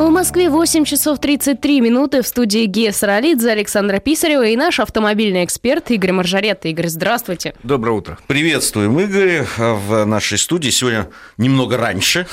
[0.00, 5.44] В Москве 8 часов 33 минуты в студии Гея Саралидзе, Александра Писарева и наш автомобильный
[5.44, 6.64] эксперт Игорь Маржарет.
[6.64, 7.54] Игорь, здравствуйте.
[7.62, 8.18] Доброе утро.
[8.26, 10.70] Приветствуем, Игорь, в нашей студии.
[10.70, 12.26] Сегодня немного раньше,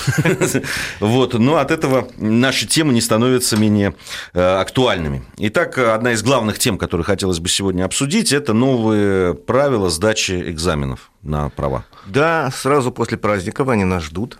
[1.01, 3.95] вот, но от этого наши темы не становятся менее
[4.33, 5.25] э, актуальными.
[5.37, 11.11] Итак, одна из главных тем, которые хотелось бы сегодня обсудить, это новые правила сдачи экзаменов
[11.21, 11.83] на права.
[12.05, 14.39] Да, сразу после праздников они нас ждут.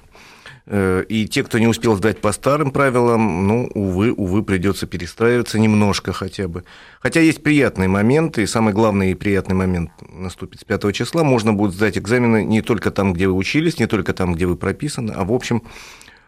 [0.70, 5.60] Э, и те, кто не успел сдать по старым правилам, ну, увы, увы, придется перестраиваться
[5.60, 6.66] немножко хотя бы.
[7.00, 11.24] Хотя есть приятные моменты, и самый главный и приятный момент наступит с 5 числа.
[11.24, 14.58] Можно будет сдать экзамены не только там, где вы учились, не только там, где вы
[14.58, 15.64] прописаны, а в общем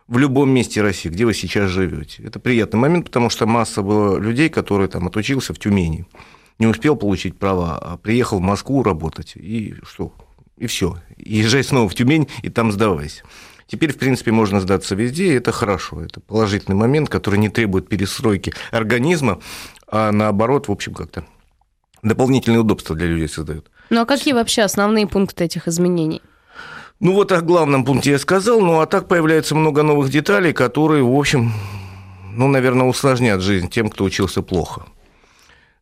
[0.07, 2.23] в любом месте России, где вы сейчас живете.
[2.23, 6.05] Это приятный момент, потому что масса было людей, которые там отучился в Тюмени,
[6.59, 10.13] не успел получить права, а приехал в Москву работать, и что?
[10.57, 10.97] И все.
[11.17, 13.23] Езжай снова в Тюмень, и там сдавайся.
[13.69, 16.01] Теперь, в принципе, можно сдаться везде, и это хорошо.
[16.01, 19.39] Это положительный момент, который не требует перестройки организма,
[19.87, 21.23] а наоборот, в общем, как-то
[22.01, 23.69] дополнительные удобства для людей создает.
[23.91, 26.23] Ну а какие вообще основные пункты этих изменений?
[26.99, 31.03] Ну вот о главном пункте я сказал, ну а так появляется много новых деталей, которые,
[31.03, 31.53] в общем,
[32.33, 34.85] ну, наверное, усложнят жизнь тем, кто учился плохо.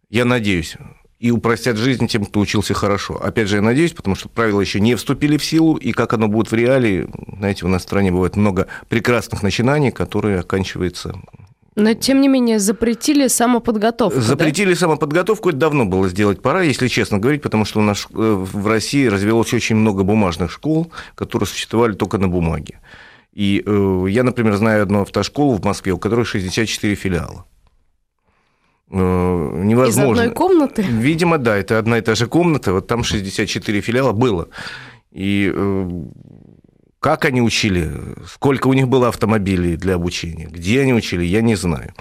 [0.09, 0.75] Я надеюсь
[1.19, 3.15] и упростят жизнь тем, кто учился хорошо.
[3.15, 6.27] Опять же, я надеюсь, потому что правила еще не вступили в силу, и как оно
[6.27, 11.15] будет в реалии, знаете, у нас в стране бывает много прекрасных начинаний, которые оканчиваются
[11.77, 14.19] но, тем не менее, запретили самоподготовку.
[14.19, 14.79] Запретили да?
[14.79, 18.65] самоподготовку, это давно было сделать пора, если честно говорить, потому что у нас э, в
[18.65, 22.79] России развелось очень много бумажных школ, которые существовали только на бумаге.
[23.31, 27.45] И э, я, например, знаю одну автошколу в Москве, у которой 64 филиала.
[28.89, 30.13] Э, невозможно.
[30.13, 30.81] Из одной комнаты?
[30.81, 34.47] Видимо, да, это одна и та же комната, вот там 64 филиала было.
[35.11, 35.89] И э,
[36.99, 37.91] как они учили,
[38.27, 41.93] сколько у них было автомобилей для обучения, где они учили, я не знаю.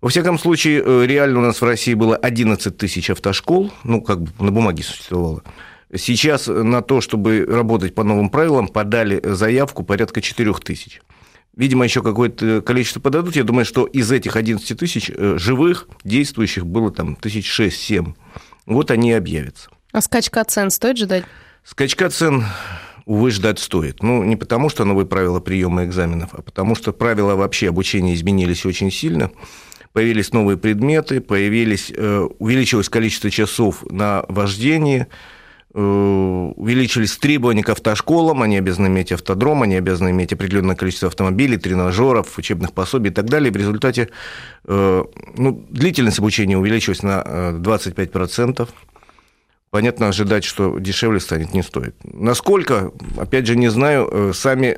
[0.00, 4.22] Во всяком случае, э, реально у нас в России было 11 тысяч автошкол, ну, как
[4.22, 5.42] бы на бумаге существовало.
[5.94, 11.02] Сейчас на то, чтобы работать по новым правилам, подали заявку порядка 4 тысяч.
[11.56, 13.36] Видимо, еще какое-то количество подадут.
[13.36, 18.14] Я думаю, что из этих 11 тысяч э, живых, действующих, было там тысяч шесть-семь.
[18.66, 19.70] Вот они и объявятся.
[19.92, 21.24] А скачка цен стоит ждать?
[21.64, 22.44] Скачка цен,
[23.04, 24.02] увы, ждать стоит.
[24.02, 28.64] Ну, не потому, что новые правила приема экзаменов, а потому что правила вообще обучения изменились
[28.64, 29.30] очень сильно.
[29.92, 35.39] Появились новые предметы, появились, э, увеличилось количество часов на вождение– Э,
[35.72, 42.36] увеличились требования к автошколам, они обязаны иметь автодром, они обязаны иметь определенное количество автомобилей, тренажеров,
[42.38, 43.52] учебных пособий и так далее.
[43.52, 44.08] В результате
[44.64, 45.04] э,
[45.36, 48.62] ну, длительность обучения увеличилась на 25%.
[48.62, 48.66] Э,
[49.70, 51.94] Понятно, ожидать, что дешевле станет, не стоит.
[52.02, 54.76] Насколько, опять же, не знаю, сами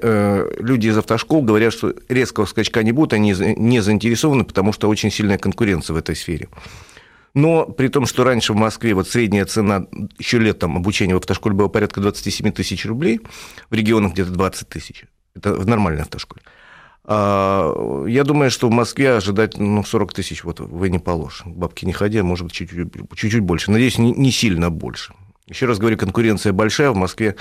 [0.63, 5.11] люди из автошкол говорят, что резкого скачка не будет, они не заинтересованы, потому что очень
[5.11, 6.49] сильная конкуренция в этой сфере.
[7.35, 9.87] Но при том, что раньше в Москве вот средняя цена
[10.19, 13.21] еще летом обучения в автошколе была порядка 27 тысяч рублей,
[13.71, 15.05] в регионах где-то 20 тысяч.
[15.35, 16.43] Это в нормальной автошколе.
[17.05, 21.43] А, я думаю, что в Москве ожидать ну, 40 тысяч вот вы не положь.
[21.47, 23.71] Бабки не ходя, может быть, чуть-чуть, чуть-чуть больше.
[23.71, 25.15] Надеюсь, не, не сильно больше.
[25.49, 26.91] Еще раз говорю, конкуренция большая.
[26.91, 27.37] В Москве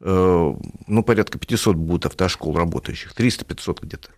[0.00, 0.54] э,
[0.86, 4.10] ну, порядка 500 будет автошкол работающих, 300-500 где-то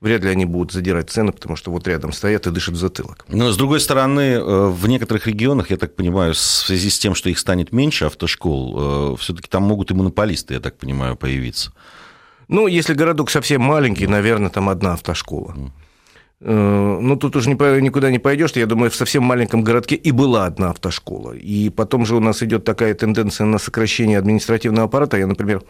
[0.00, 3.24] вряд ли они будут задирать цены, потому что вот рядом стоят и дышат в затылок.
[3.28, 7.14] Но, с другой стороны, э, в некоторых регионах, я так понимаю, в связи с тем,
[7.14, 11.72] что их станет меньше автошкол, э, все-таки там могут и монополисты, я так понимаю, появиться.
[12.48, 15.56] Ну, если городок совсем маленький, наверное, там одна автошкола.
[16.40, 18.52] Э, ну, тут уже никуда не пойдешь.
[18.54, 21.32] Я думаю, в совсем маленьком городке и была одна автошкола.
[21.32, 25.16] И потом же у нас идет такая тенденция на сокращение административного аппарата.
[25.16, 25.62] Я, например,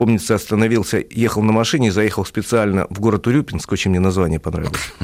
[0.00, 4.94] помнится, остановился, ехал на машине, заехал специально в город Урюпинск, очень мне название понравилось.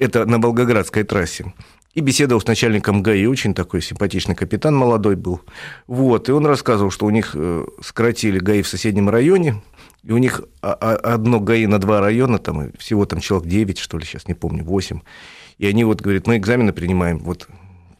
[0.00, 1.54] Это на Волгоградской трассе.
[1.94, 5.40] И беседовал с начальником ГАИ, очень такой симпатичный капитан молодой был.
[5.86, 9.62] Вот, и он рассказывал, что у них э, сократили ГАИ в соседнем районе,
[10.02, 14.04] и у них одно ГАИ на два района, там всего там человек 9, что ли,
[14.04, 14.98] сейчас не помню, 8.
[15.58, 17.46] И они вот говорят, мы экзамены принимаем вот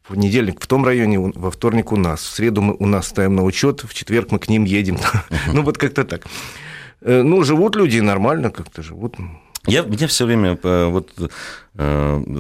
[0.09, 3.43] понедельник в том районе, во вторник у нас, в среду мы у нас ставим на
[3.43, 4.99] учет, в четверг мы к ним едем.
[5.53, 6.27] Ну, вот как-то так.
[7.01, 9.17] Э, ну, живут люди нормально как-то живут.
[9.67, 11.11] Я, меня все время э, вот,
[11.79, 12.39] э,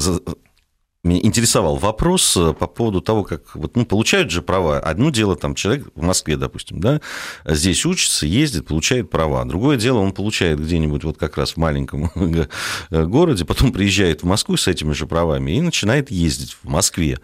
[1.04, 4.78] меня интересовал вопрос э, по поводу того, как вот, ну, получают же права.
[4.78, 7.00] Одно дело, там, человек в Москве, допустим, да,
[7.44, 9.44] здесь учится, ездит, получает права.
[9.44, 12.10] Другое дело, он получает где-нибудь вот как раз в маленьком
[12.90, 17.20] городе, потом приезжает в Москву с этими же правами и начинает ездить в Москве.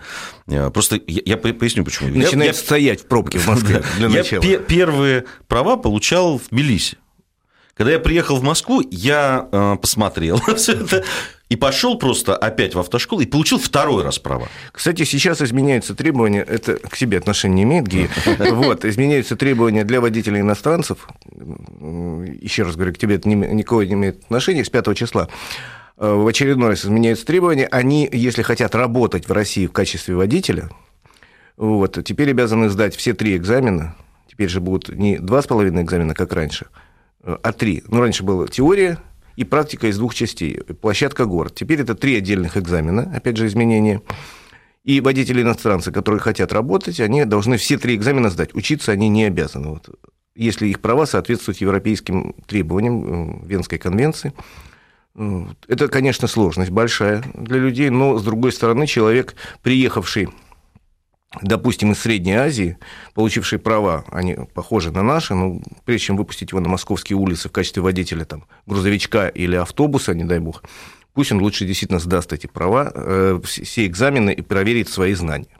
[0.47, 2.15] Э, просто я, я поясню, почему.
[2.15, 4.43] Начинает я, стоять в пробке в Москве для начала.
[4.43, 6.99] Я первые права получал в Тбилиси
[7.75, 11.05] Когда я приехал в Москву, я э, посмотрел все это
[11.50, 14.49] и пошел просто опять в автошколу и получил второй раз права.
[14.70, 18.08] Кстати, сейчас изменяются требования, это к себе отношения не имеет, ГИ,
[18.52, 21.08] вот, изменяются требования для водителей иностранцев,
[22.41, 25.29] еще раз говорю, к тебе это никакого не имеет отношения, с 5 числа
[25.97, 30.70] э, в очередной раз изменяются требования, они, если хотят работать в России в качестве водителя,
[31.56, 33.97] вот, теперь обязаны сдать все три экзамена,
[34.29, 36.67] теперь же будут не два с половиной экзамена, как раньше,
[37.25, 37.82] э, а три.
[37.88, 38.99] Ну, раньше была теория,
[39.40, 40.60] и практика из двух частей.
[40.82, 41.54] Площадка город.
[41.54, 44.02] Теперь это три отдельных экзамена, опять же, изменения.
[44.84, 48.54] И водители-иностранцы, которые хотят работать, они должны все три экзамена сдать.
[48.54, 49.69] Учиться они не обязаны.
[49.69, 49.88] Вот.
[50.37, 54.34] Если их права соответствуют европейским требованиям э, Венской конвенции.
[55.69, 60.28] Это, конечно, сложность большая для людей, но, с другой стороны, человек, приехавший
[61.43, 62.79] допустим, из Средней Азии,
[63.15, 67.53] получившие права, они похожи на наши, но прежде чем выпустить его на московские улицы в
[67.53, 70.65] качестве водителя там, грузовичка или автобуса, не дай бог,
[71.15, 75.56] пусть он лучше действительно сдаст эти права, э, все экзамены и проверит свои знания.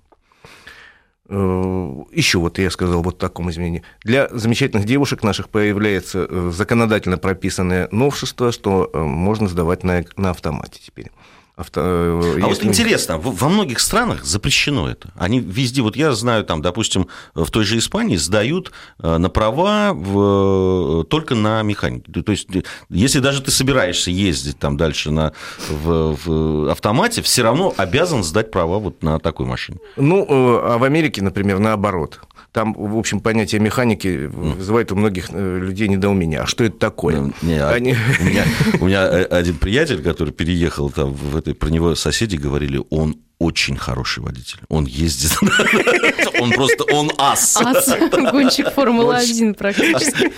[1.29, 3.85] Э, Еще вот я сказал вот в таком изменении.
[4.03, 10.81] Для замечательных девушек наших появляется э, законодательно прописанное новшество, что можно сдавать на, на автомате
[10.85, 11.13] теперь.
[11.61, 11.81] Авто...
[11.85, 15.13] Э, а вот интересно, во многих странах запрещено это.
[15.15, 19.93] Они везде, вот я знаю, там, допустим, в той же Испании сдают э, на права
[19.93, 21.05] в...
[21.05, 22.11] только на механике.
[22.23, 22.49] То есть,
[22.89, 25.35] если даже ты собираешься ездить там дальше на...
[25.69, 26.17] в...
[26.25, 29.79] в автомате, все равно обязан сдать права вот на такой машине.
[29.97, 32.21] Ну, э, а в Америке, например, наоборот.
[32.53, 36.41] Там, в общем, понятие механики вызывает у многих людей недоумение.
[36.41, 37.21] А что это такое?
[37.21, 37.95] Ну, не, а Они...
[38.21, 38.45] у, меня,
[38.81, 43.75] у меня один приятель, который переехал там в это, про него соседи говорили, он очень
[43.77, 44.59] хороший водитель.
[44.69, 45.33] Он ездит.
[46.41, 47.57] Он просто, он ас.
[47.63, 50.33] Ас, гонщик Формулы-1 практически.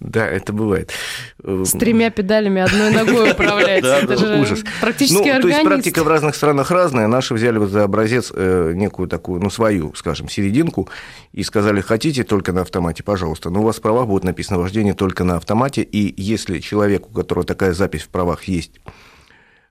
[0.00, 0.92] Да, это бывает.
[1.42, 3.96] С тремя педалями одной ногой управляется.
[3.96, 4.64] Это же ужас.
[4.80, 7.06] Практически ну, То есть практика в разных странах разная.
[7.08, 10.88] Наши взяли вот за образец э, некую такую, ну, свою, скажем, серединку
[11.32, 13.50] и сказали, хотите только на автомате, пожалуйста.
[13.50, 15.82] Но у вас в правах будет написано вождение только на автомате.
[15.82, 18.72] И если человек, у которого такая запись в правах есть,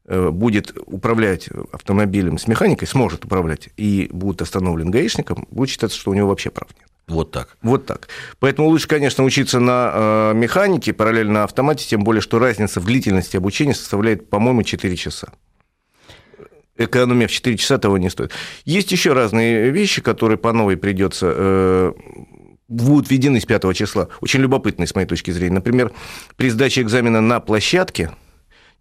[0.07, 6.13] будет управлять автомобилем с механикой, сможет управлять, и будет остановлен гаишником, будет считаться, что у
[6.13, 6.87] него вообще прав нет.
[7.07, 7.57] Вот так.
[7.61, 8.07] Вот так.
[8.39, 13.37] Поэтому лучше, конечно, учиться на э, механике, параллельно автомате, тем более, что разница в длительности
[13.37, 15.31] обучения составляет, по-моему, 4 часа.
[16.77, 18.31] Экономия в 4 часа того не стоит.
[18.65, 21.93] Есть еще разные вещи, которые по новой придется э,
[22.67, 24.07] будут введены с 5 числа.
[24.19, 25.55] Очень любопытные, с моей точки зрения.
[25.55, 25.91] Например,
[26.37, 28.11] при сдаче экзамена на площадке–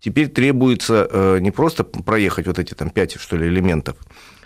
[0.05, 3.97] Теперь требуется э, не просто проехать вот эти там пять, что ли, элементов,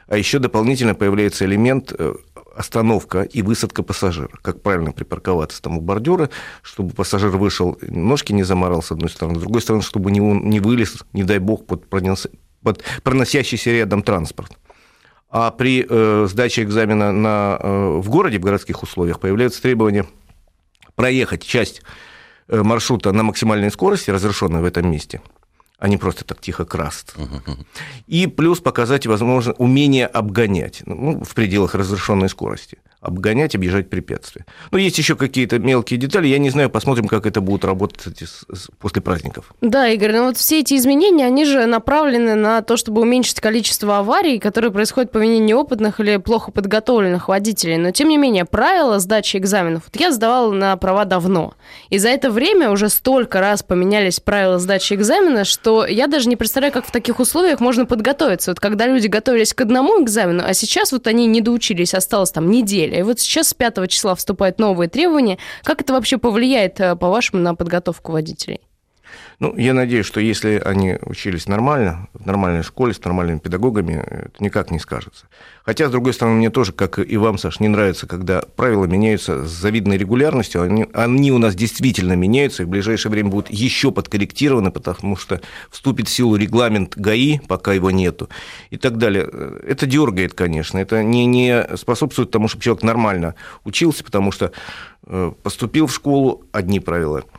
[0.07, 2.15] а еще дополнительно появляется элемент э,
[2.55, 4.31] остановка и высадка пассажира.
[4.41, 6.31] Как правильно припарковаться там у бордюра,
[6.63, 10.61] чтобы пассажир вышел, ножки не заморал с одной стороны, с другой стороны, чтобы не, не
[10.61, 12.29] вылез, не дай бог, под, пронес,
[12.63, 14.57] под проносящийся рядом транспорт.
[15.29, 20.07] А при э, сдаче экзамена на, э, в городе, в городских условиях, появляются требования
[20.95, 21.83] проехать часть
[22.47, 25.21] э, маршрута на максимальной скорости, разрешенной в этом месте–
[25.79, 27.15] а не просто так тихо краст.
[28.07, 34.45] И плюс показать, возможно, умение обгонять ну, в пределах разрешенной скорости обгонять, объезжать препятствия.
[34.73, 36.27] Но есть еще какие-то мелкие детали.
[36.27, 38.25] Я не знаю, посмотрим, как это будет работать
[38.79, 39.53] после праздников.
[39.61, 43.99] Да, Игорь, ну вот все эти изменения, они же направлены на то, чтобы уменьшить количество
[43.99, 47.77] аварий, которые происходят по вине неопытных или плохо подготовленных водителей.
[47.77, 51.55] Но, тем не менее, правила сдачи экзаменов, вот я сдавала на права давно.
[51.91, 56.37] И за это время уже столько раз поменялись правила сдачи экзамена, что я даже не
[56.37, 58.51] представляю, как в таких условиях можно подготовиться.
[58.51, 62.51] Вот когда люди готовились к одному экзамену, а сейчас вот они не доучились, осталось там
[62.51, 63.01] неделя неделя.
[63.01, 65.39] И вот сейчас с 5 числа вступают новые требования.
[65.63, 68.61] Как это вообще повлияет, э, по-вашему, на подготовку водителей?
[69.41, 74.33] Ну, я надеюсь, что если они учились нормально, в нормальной школе, с нормальными педагогами, это
[74.41, 75.27] никак не скажется.
[75.63, 79.47] Хотя, с другой стороны, мне тоже, как и вам, Саш, не нравится, когда правила меняются
[79.47, 80.63] с завидной регулярностью.
[80.63, 85.41] Они, они у нас действительно меняются, и в ближайшее время будут еще подкорректированы, потому что
[85.71, 88.29] вступит в силу регламент ГАИ, пока его нету,
[88.71, 89.31] и так далее.
[89.65, 90.79] Это дергает, конечно.
[90.79, 94.51] Это не, не способствует тому, чтобы человек нормально учился, потому что
[95.07, 97.23] э, поступил в школу, одни правила–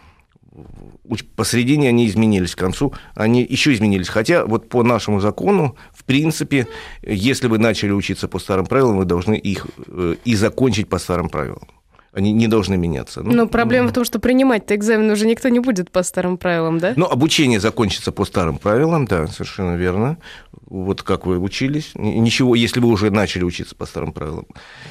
[1.35, 4.09] посередине они изменились, к концу они еще изменились.
[4.09, 6.67] Хотя вот по нашему закону, в принципе,
[7.01, 11.29] если вы начали учиться по старым правилам, вы должны их э, и закончить по старым
[11.29, 11.67] правилам.
[12.11, 13.21] Они не должны меняться.
[13.21, 13.91] Ну, Но проблема ну.
[13.91, 16.93] в том, что принимать-то экзамен уже никто не будет по старым правилам, да?
[16.95, 20.17] Ну, обучение закончится по старым правилам, да, совершенно верно.
[20.65, 21.91] Вот как вы учились.
[21.95, 24.47] Ничего, если вы уже начали учиться по старым правилам.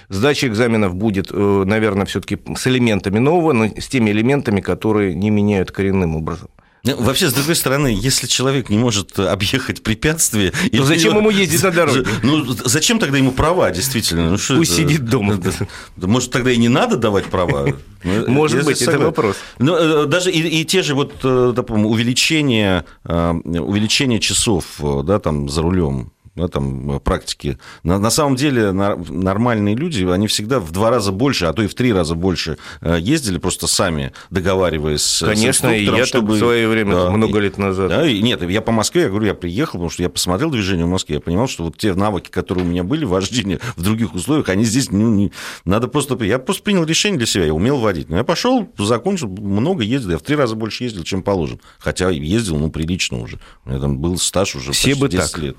[0.08, 5.30] Сдача экзаменов будет, э, наверное, все-таки с элементами нового, но с теми элементами, которые не
[5.30, 6.50] меняют коренным образом.
[6.84, 10.52] Ну, вообще, с другой стороны, если человек не может объехать препятствие...
[10.72, 12.06] То зачем ему ездить на дороге?
[12.22, 14.30] Ну, зачем тогда ему права, действительно?
[14.30, 14.82] Ну, что Пусть это?
[14.82, 15.40] сидит дома.
[15.96, 17.66] Может, тогда и не надо давать права?
[18.04, 19.36] Ну, Может быть, это вопрос.
[19.58, 24.64] Ну, э, даже и, и те же вот, э, допустим, увеличение, э, увеличение часов
[25.04, 27.58] да, там, за рулем, да, там, э, практики.
[27.82, 31.66] На, на самом деле нормальные люди, они всегда в два раза больше, а то и
[31.66, 36.34] в три раза больше э, ездили, просто сами договариваясь Конечно, с и я чтобы...
[36.34, 37.88] в свое время, да, много лет назад.
[37.88, 40.86] Да, и, нет, я по Москве, я говорю, я приехал, потому что я посмотрел движение
[40.86, 43.82] в Москве, я понимал, что вот те навыки, которые у меня были в вождении в
[43.82, 45.32] других условиях, они здесь, ну, не...
[45.64, 46.22] надо просто...
[46.24, 48.08] Я просто принял решение для себя, я умел водить.
[48.08, 51.58] Но я пошел, закончил, много ездил, я в три раза больше ездил, чем положено.
[51.78, 53.38] Хотя ездил, ну, прилично уже.
[53.64, 55.42] У меня там был стаж уже Все бы 10 так.
[55.42, 55.56] лет.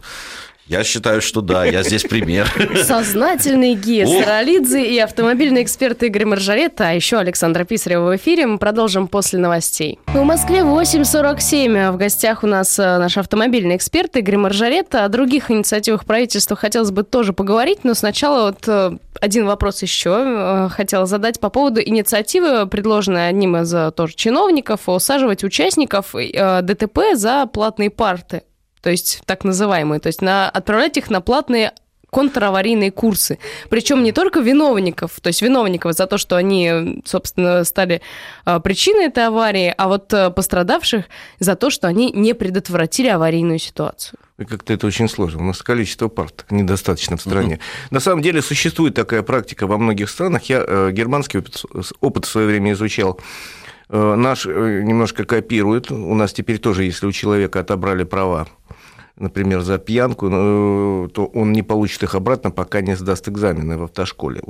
[0.69, 2.47] Я считаю, что да, я здесь пример.
[2.83, 8.45] Сознательный Гия Саралидзе и автомобильный эксперт Игорь Маржарета, а еще Александра Писарева в эфире.
[8.45, 9.97] Мы продолжим после новостей.
[10.05, 11.91] В Москве 8.47.
[11.91, 15.05] В гостях у нас э, наш автомобильный эксперт Игорь Маржарета.
[15.05, 20.23] О других инициативах правительства хотелось бы тоже поговорить, но сначала вот э, один вопрос еще
[20.23, 27.47] э, хотела задать по поводу инициативы, предложенной одним из тоже чиновников, усаживать участников ДТП за
[27.47, 28.43] платные парты
[28.81, 31.73] то есть так называемые, то есть на, отправлять их на платные
[32.11, 33.39] контраварийные курсы.
[33.69, 38.01] Причем не только виновников, то есть виновников за то, что они, собственно, стали
[38.45, 41.05] а, причиной этой аварии, а вот а, пострадавших
[41.39, 44.19] за то, что они не предотвратили аварийную ситуацию.
[44.37, 45.41] Как-то это очень сложно.
[45.41, 47.55] У нас количество парт недостаточно в стране.
[47.55, 47.87] Uh-huh.
[47.91, 50.43] На самом деле существует такая практика во многих странах.
[50.43, 51.61] Я э, германский опыт,
[51.99, 53.19] опыт в свое время изучал.
[53.89, 55.91] Э, наш э, немножко копирует.
[55.91, 58.47] У нас теперь тоже, если у человека отобрали права
[59.19, 63.83] например, за пьянку, ну, то он не получит их обратно, пока не сдаст экзамены в
[63.83, 64.41] автошколе.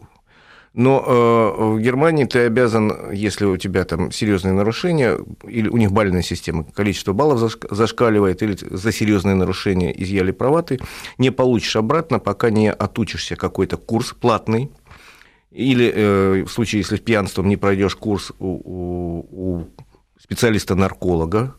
[0.76, 5.92] Но э, в Германии ты обязан, если у тебя там серьезные нарушения, или у них
[5.92, 10.80] бальная система, количество баллов зашкаливает, или за серьезные нарушения изъяли права, ты
[11.18, 14.70] не получишь обратно, пока не отучишься какой-то курс платный,
[15.52, 19.68] или э, в случае, если пьянством не пройдешь курс у, у, у
[20.20, 21.56] специалиста-нарколога,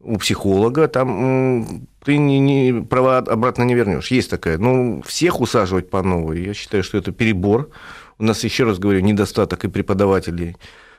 [0.00, 4.10] у психолога, там ты не, не, права обратно не вернешь.
[4.10, 4.56] Есть такая.
[4.58, 7.70] Ну, всех усаживать по новой, я считаю, что это перебор.
[8.18, 10.56] У нас, еще раз говорю, недостаток и преподавателей,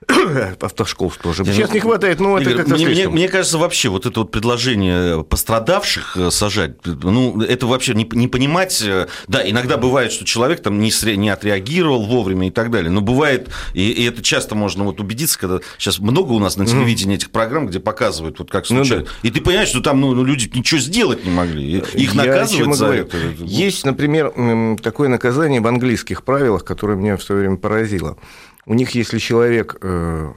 [0.61, 1.43] автошкол тоже.
[1.45, 5.23] Сейчас не хватает, но это как-то мне, мне, мне кажется, вообще вот это вот предложение
[5.23, 10.61] пострадавших э, сажать, ну, это вообще не, не понимать, э, да, иногда бывает, что человек
[10.61, 14.85] там не, не отреагировал вовремя и так далее, но бывает, и, и это часто можно
[14.85, 18.65] вот убедиться, когда сейчас много у нас на телевидении этих программ, где показывают, вот как
[18.65, 19.27] случайно, ну, да.
[19.27, 22.87] и ты понимаешь, что там ну, ну, люди ничего сделать не могли, их наказывают за
[22.87, 23.17] это.
[23.39, 28.17] Есть, например, такое наказание в английских правилах, которое меня в свое время поразило.
[28.65, 30.33] У них, если человек э,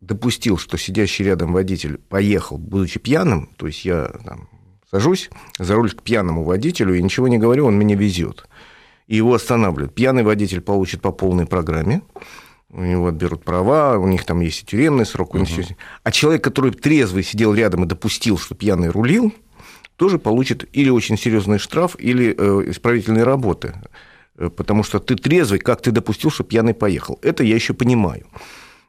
[0.00, 4.48] допустил, что сидящий рядом водитель поехал, будучи пьяным, то есть я там,
[4.90, 8.46] сажусь за руль к пьяному водителю и ничего не говорю, он меня везет.
[9.06, 9.94] И его останавливают.
[9.94, 12.02] Пьяный водитель получит по полной программе,
[12.70, 15.34] у него отберут права, у них там есть и тюремный срок.
[15.34, 15.46] Угу.
[16.02, 19.32] А человек, который трезвый сидел рядом и допустил, что пьяный рулил,
[19.96, 23.74] тоже получит или очень серьезный штраф, или э, исправительные работы.
[24.38, 27.18] Э, потому что ты трезвый, как ты допустил, что пьяный поехал.
[27.22, 28.26] Это я еще понимаю.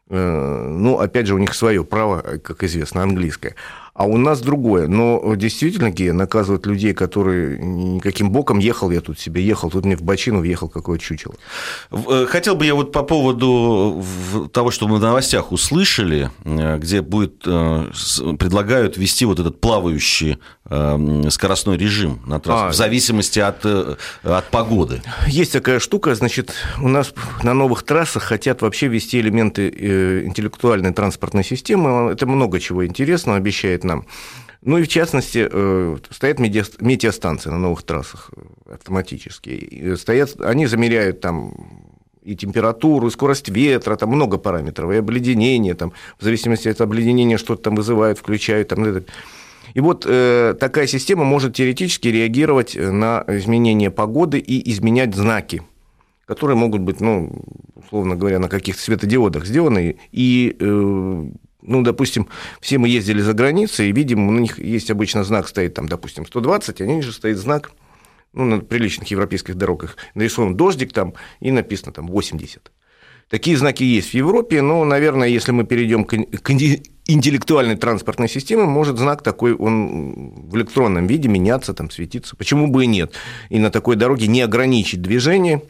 [0.10, 3.56] Э, ну, опять же, у них свое право, как известно, английское.
[3.96, 4.90] А у нас другое.
[4.90, 9.96] Но действительно, Гея наказывают людей, которые никаким боком ехал я тут себе, ехал, тут мне
[9.96, 11.36] в бочину въехал какое чучело.
[11.92, 14.04] Э, хотел бы я вот по поводу
[14.52, 17.90] того, что мы в новостях услышали, э, где будет, э,
[18.38, 20.40] предлагают ввести вот этот плавающий
[21.30, 25.04] скоростной режим на трассе, а, в зависимости от, от погоды.
[25.28, 29.70] Есть такая штука, значит, у нас на новых трассах хотят вообще ввести элементы
[30.26, 32.12] интеллектуальной транспортной системы.
[32.12, 34.06] Это много чего интересного обещает нам.
[34.62, 39.96] Ну и в частности, э, стоят метеостанции на новых трассах э, автоматические.
[39.96, 41.54] Стоят, они замеряют там
[42.24, 47.38] и температуру, и скорость ветра, там много параметров, и обледенение, там, в зависимости от обледенения
[47.38, 48.70] что-то там вызывают, включают.
[48.70, 49.04] Там,
[49.76, 55.62] и вот э, такая система может теоретически реагировать на изменение погоды и изменять знаки,
[56.26, 57.44] которые могут быть, ну,
[57.76, 61.26] условно говоря, на каких-то светодиодах сделаны, и э,
[61.68, 62.28] ну, допустим,
[62.62, 66.26] все мы ездили за границей, и видим, у них есть обычно знак стоит, там, допустим,
[66.26, 67.72] 120, а ниже стоит знак,
[68.34, 72.72] ну, на приличных европейских дорогах, нарисован дождик там, и написано там 80.
[73.30, 76.14] Такие знаки есть в Европе, но, наверное, если мы перейдем к
[77.08, 82.36] интеллектуальной транспортной системы, может знак такой, он в электронном виде меняться, там, светиться.
[82.36, 83.14] Почему бы и нет?
[83.50, 85.64] И на такой дороге не ограничить движение,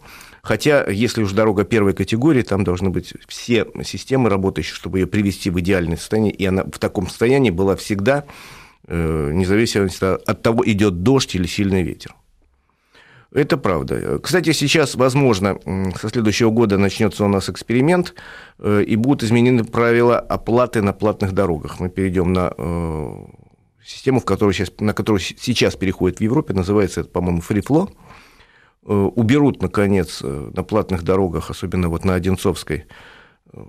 [0.46, 5.50] Хотя, если уж дорога первой категории, там должны быть все системы работающие, чтобы ее привести
[5.50, 8.26] в идеальное состояние, и она в таком состоянии была всегда,
[8.88, 12.14] э, независимо от того, идет дождь или сильный ветер.
[13.34, 14.20] Это правда.
[14.20, 15.58] Кстати, сейчас, возможно,
[16.00, 18.14] со следующего года начнется у нас эксперимент,
[18.60, 21.80] э, и будут изменены правила оплаты на платных дорогах.
[21.80, 23.14] Мы перейдем на э,
[23.84, 27.90] систему, в которую сейчас, на которую сейчас переходит в Европе, называется это, по-моему, FreeFlow.
[28.88, 32.86] Э, уберут, наконец, э, на платных дорогах, особенно вот на Одинцовской,
[33.52, 33.64] э,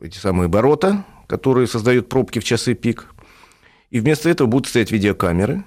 [0.00, 3.12] эти самые ворота, которые создают пробки в часы пик.
[3.90, 5.64] И вместо этого будут стоять видеокамеры.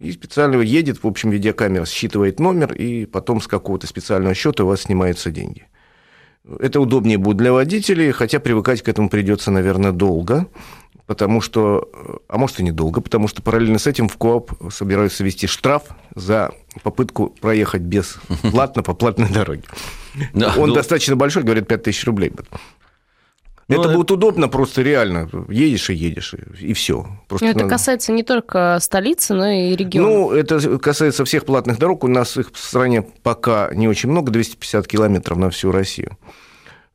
[0.00, 4.66] И специально едет, в общем, видеокамера считывает номер, и потом с какого-то специального счета у
[4.66, 5.68] вас снимаются деньги.
[6.58, 10.48] Это удобнее будет для водителей, хотя привыкать к этому придется, наверное, долго
[11.06, 11.88] потому что,
[12.28, 15.84] а может и недолго, потому что параллельно с этим в КОАП собираются ввести штраф
[16.16, 16.50] за
[16.82, 18.18] попытку проехать без
[18.50, 19.62] платно по платной дороге.
[20.56, 20.74] Он ну.
[20.74, 22.32] достаточно большой, говорят, 5000 рублей.
[23.68, 25.28] Ну, это, это будет удобно, просто реально.
[25.48, 27.06] Едешь и едешь, и, все.
[27.28, 27.70] Просто это надо...
[27.70, 30.08] касается не только столицы, но и региона.
[30.08, 32.04] Ну, это касается всех платных дорог.
[32.04, 36.16] У нас их в стране пока не очень много, 250 километров на всю Россию.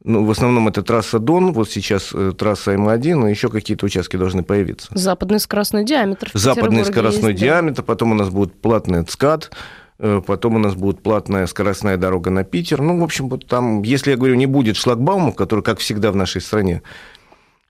[0.03, 4.17] Ну, в основном это трасса Дон, вот сейчас э, трасса М1, но еще какие-то участки
[4.17, 4.87] должны появиться.
[4.95, 6.31] Западный скоростной диаметр.
[6.33, 7.83] Западный скоростной есть, диаметр, да.
[7.83, 9.51] потом у нас будет платный ЦКАД,
[9.99, 12.81] э, потом у нас будет платная скоростная дорога на Питер.
[12.81, 16.15] Ну, в общем, вот там, если я говорю, не будет шлагбаумов, которые, как всегда в
[16.15, 16.81] нашей стране,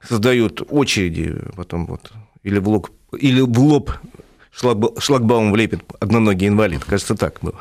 [0.02, 3.92] создают очереди, потом вот, или в лоб, или в лоб
[4.52, 7.56] шлагбаум влепит одноногий инвалид, кажется, так было.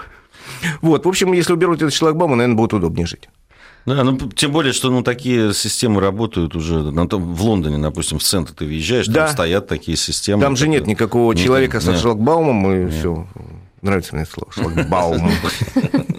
[0.80, 3.28] Вот, в общем, если уберут этот шлагбаум, наверное, будет удобнее жить.
[3.87, 8.18] Да, ну тем более, что ну, такие системы работают уже на том, в Лондоне, допустим,
[8.18, 9.26] в центр ты въезжаешь, да.
[9.26, 10.42] там стоят такие системы.
[10.42, 12.94] Там же нет никакого нет, человека нет, со шлагбаумом, и нет.
[12.94, 13.26] все.
[13.82, 15.30] Нравится мне слово шлагбаум.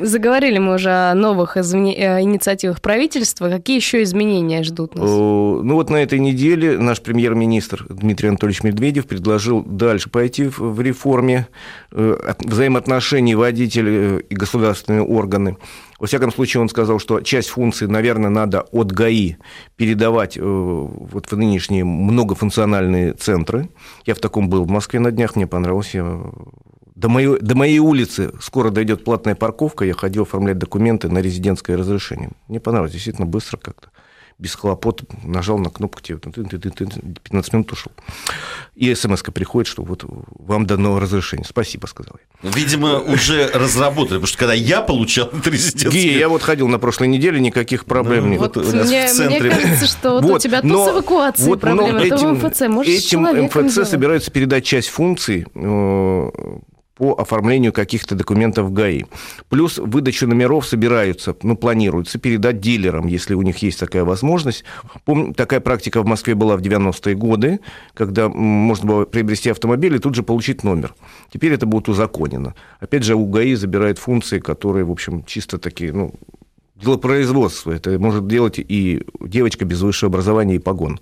[0.00, 3.48] Заговорили мы уже о новых э, инициативах правительства.
[3.48, 5.08] Какие еще изменения ждут нас?
[5.08, 11.48] Ну вот на этой неделе наш премьер-министр Дмитрий Анатольевич Медведев предложил дальше пойти в реформе
[11.92, 15.56] э, взаимоотношений водителей и государственные органы.
[15.98, 19.36] Во всяком случае, он сказал, что часть функций, наверное, надо от ГАИ
[19.76, 23.68] передавать э, вот в нынешние многофункциональные центры.
[24.04, 25.94] Я в таком был в Москве на днях, мне понравилось.
[25.94, 26.20] Я
[26.94, 31.76] до моей, до моей улицы скоро дойдет платная парковка, я ходил оформлять документы на резидентское
[31.76, 32.30] разрешение.
[32.48, 33.88] Мне понравилось, действительно быстро как-то
[34.38, 37.92] без хлопот нажал на кнопку, тебе 15 минут ушел.
[38.74, 41.46] И смс приходит, что вот вам дано разрешение.
[41.48, 42.50] Спасибо, сказал я.
[42.50, 46.18] Видимо, уже разработали, потому что когда я получал это резидентское...
[46.18, 48.40] Я вот ходил на прошлой неделе, никаких проблем ну, нет.
[48.40, 52.40] Вот мне, мне кажется, что вот, вот у тебя тут с эвакуацией вот, проблемы, этим,
[52.40, 52.60] то в МФЦ.
[52.62, 56.30] Можешь этим МФЦ собираются передать часть функций э,
[56.96, 59.04] по оформлению каких-то документов в ГАИ.
[59.48, 64.64] Плюс выдачу номеров собираются, ну, планируется передать дилерам, если у них есть такая возможность.
[65.04, 67.60] Помню, такая практика в Москве была в 90-е годы,
[67.94, 70.94] когда можно было приобрести автомобиль и тут же получить номер.
[71.32, 72.54] Теперь это будет узаконено.
[72.80, 76.14] Опять же, у ГАИ забирают функции, которые, в общем, чисто такие, ну,
[76.76, 77.72] дело производства.
[77.72, 81.00] Это может делать и девочка без высшего образования и погон.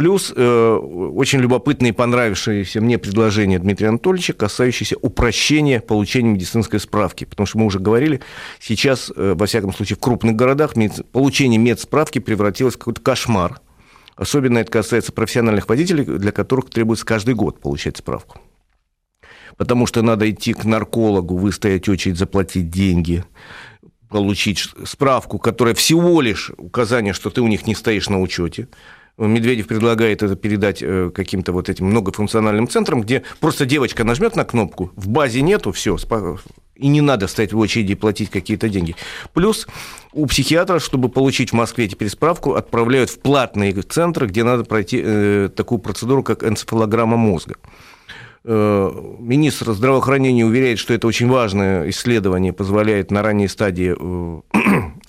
[0.00, 7.26] Плюс э, очень любопытное и понравившееся мне предложение Дмитрия Анатольевича, касающееся упрощения получения медицинской справки.
[7.26, 8.22] Потому что мы уже говорили,
[8.60, 11.02] сейчас, э, во всяком случае, в крупных городах медици...
[11.02, 13.60] получение медсправки превратилось в какой-то кошмар.
[14.16, 18.40] Особенно это касается профессиональных водителей, для которых требуется каждый год получать справку.
[19.58, 23.22] Потому что надо идти к наркологу, выстоять очередь, заплатить деньги,
[24.10, 28.68] получить справку, которая всего лишь указание, что ты у них не стоишь на учете
[29.26, 34.44] Медведев предлагает это передать э, каким-то вот этим многофункциональным центрам, где просто девочка нажмет на
[34.44, 35.98] кнопку, в базе нету, все,
[36.76, 38.96] и не надо стоять в очереди и платить какие-то деньги.
[39.34, 39.66] Плюс
[40.12, 45.00] у психиатра, чтобы получить в Москве теперь справку, отправляют в платные центры, где надо пройти
[45.04, 47.56] э, такую процедуру, как энцефалограмма мозга.
[48.42, 54.40] Э, министр здравоохранения уверяет, что это очень важное исследование, позволяет на ранней стадии э,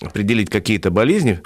[0.02, 1.40] определить какие-то болезни,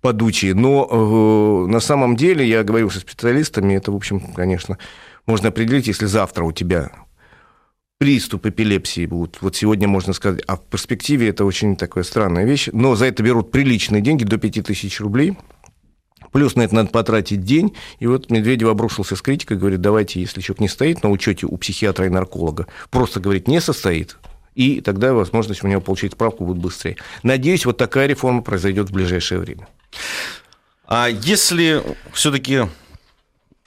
[0.00, 0.54] подучие.
[0.54, 4.78] Но э, на самом деле, я говорил со специалистами, это, в общем, конечно,
[5.26, 6.92] можно определить, если завтра у тебя
[7.98, 9.38] приступ эпилепсии будут.
[9.40, 12.68] Вот сегодня можно сказать, а в перспективе это очень такая странная вещь.
[12.72, 15.36] Но за это берут приличные деньги, до 5000 рублей.
[16.34, 17.74] Плюс на это надо потратить день.
[18.00, 21.56] И вот Медведев обрушился с критикой, говорит, давайте, если человек не стоит на учете у
[21.56, 24.16] психиатра и нарколога, просто, говорит, не состоит,
[24.56, 26.96] и тогда возможность у него получить справку будет быстрее.
[27.22, 29.68] Надеюсь, вот такая реформа произойдет в ближайшее время.
[30.88, 32.62] А если все-таки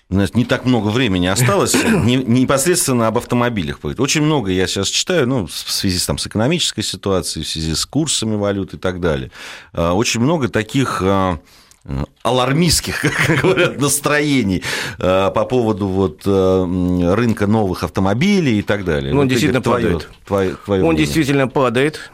[0.09, 3.79] не так много времени осталось, не, непосредственно об автомобилях.
[3.83, 7.85] Очень много я сейчас читаю, ну, в связи там, с экономической ситуацией, в связи с
[7.85, 9.31] курсами валют и так далее.
[9.71, 11.39] А, очень много таких а,
[12.23, 14.63] алармистских, как говорят, настроений
[14.99, 19.13] а, по поводу вот рынка новых автомобилей и так далее.
[19.13, 20.09] Он вот, действительно Игорь, падает.
[20.25, 21.05] Твое, твое он мнение.
[21.05, 22.11] действительно падает,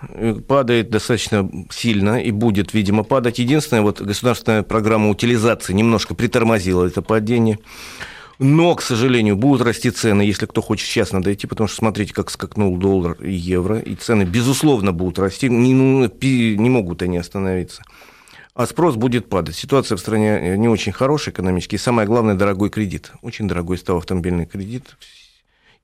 [0.48, 3.40] падает достаточно сильно и будет, видимо, падать.
[3.40, 7.60] Единственное, вот государственная программа утилизации немножко притормозила это падение.
[8.40, 12.14] Но, к сожалению, будут расти цены, если кто хочет сейчас надо идти, потому что смотрите,
[12.14, 17.18] как скакнул доллар и евро, и цены, безусловно, будут расти, не, ну, не могут они
[17.18, 17.84] остановиться
[18.56, 19.56] а спрос будет падать.
[19.56, 23.12] Ситуация в стране э, не очень хорошая экономически, и самое главное, дорогой кредит.
[23.22, 24.96] Очень дорогой стал автомобильный кредит,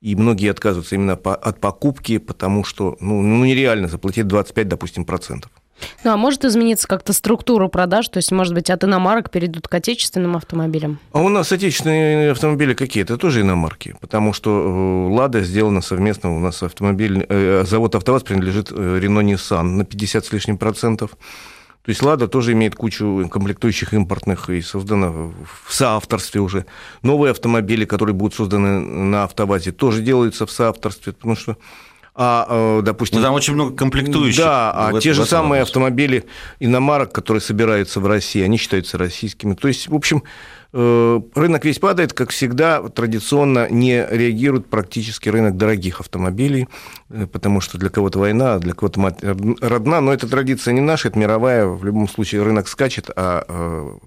[0.02, 5.52] и многие отказываются именно от покупки, потому что ну, ну нереально заплатить 25, допустим, процентов.
[6.04, 8.10] Ну, а может измениться как-то структура продаж?
[8.10, 11.00] То есть, может быть, от иномарок перейдут к отечественным автомобилям?
[11.14, 13.04] А у нас отечественные автомобили какие?
[13.04, 16.36] Это тоже иномарки, потому что э, «Лада» сделана совместно.
[16.36, 21.12] У нас автомобиль, э, завод «АвтоВАЗ» принадлежит «Рено Ниссан» на 50 с лишним процентов.
[21.90, 25.34] То есть «Лада» тоже имеет кучу комплектующих импортных и создана в
[25.74, 26.68] соавторстве уже.
[27.02, 31.58] Новые автомобили, которые будут созданы на «АвтоВАЗе», тоже делаются в соавторстве, потому что
[32.22, 33.20] а, э, допустим...
[33.20, 34.44] Но там очень много комплектующих.
[34.44, 36.26] Да, а в, те же самые автомобили
[36.60, 39.54] иномарок, которые собираются в России, они считаются российскими.
[39.54, 40.24] То есть, в общем,
[40.74, 46.68] э, рынок весь падает, как всегда, традиционно не реагирует практически рынок дорогих автомобилей,
[47.10, 50.82] э, потому что для кого-то война, а для кого-то мать родна, но эта традиция не
[50.82, 53.98] наша, это мировая, в любом случае рынок скачет, а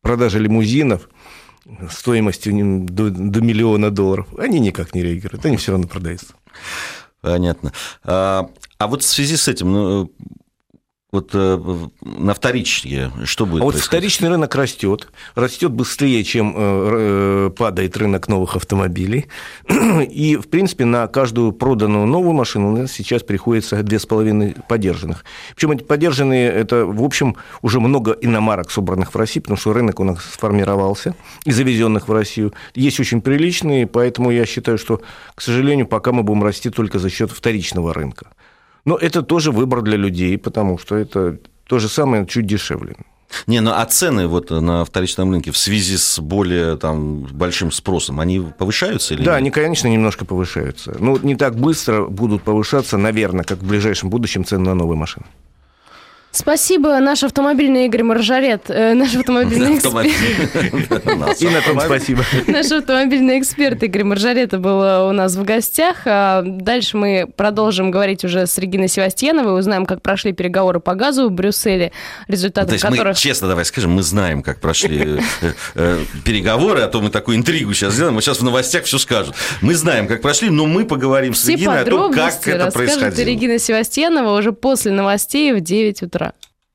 [0.00, 1.10] продажа лимузинов
[1.90, 6.32] стоимостью до, до миллиона долларов, они никак не реагируют, они все равно продаются.
[7.20, 7.72] Понятно.
[8.04, 10.12] А, а вот в связи с этим, ну,
[11.12, 13.62] вот э, на вторичке что будет?
[13.62, 19.26] А вот вторичный рынок растет, растет быстрее, чем э, э, падает рынок новых автомобилей.
[19.68, 24.56] И, в принципе, на каждую проданную новую машину у нас сейчас приходится две с половиной
[24.68, 25.24] подержанных.
[25.54, 30.00] Причем эти подержанные, это, в общем, уже много иномарок, собранных в России, потому что рынок
[30.00, 31.14] у нас сформировался
[31.44, 32.52] и завезенных в Россию.
[32.74, 35.00] Есть очень приличные, поэтому я считаю, что,
[35.36, 38.26] к сожалению, пока мы будем расти только за счет вторичного рынка.
[38.86, 42.96] Но это тоже выбор для людей, потому что это то же самое, чуть дешевле.
[43.48, 48.20] Не, ну а цены вот на вторичном рынке в связи с более там, большим спросом,
[48.20, 49.38] они повышаются или Да, нет?
[49.38, 50.96] они, конечно, немножко повышаются.
[51.00, 55.26] Ну, не так быстро будут повышаться, наверное, как в ближайшем будущем цены на новые машины.
[56.36, 61.40] Спасибо, наш автомобильный Игорь Маржарет, э, наш автомобильный эксперт.
[61.40, 62.24] И на том спасибо.
[62.46, 66.02] Наш автомобильный эксперт Игорь Маржарет был у нас в гостях.
[66.04, 71.28] А дальше мы продолжим говорить уже с Региной Севастьяновой, узнаем, как прошли переговоры по газу
[71.28, 71.92] в Брюсселе,
[72.28, 73.06] результаты которых...
[73.06, 77.38] Мы, честно, давай скажем, мы знаем, как прошли э, э, переговоры, а то мы такую
[77.38, 79.34] интригу сейчас сделаем, мы сейчас в новостях все скажут.
[79.62, 83.26] Мы знаем, как прошли, но мы поговорим с Региной о том, как это происходило.
[83.26, 86.25] Регина Севастьянова уже после новостей в 9 утра.
[86.26, 86.55] Саша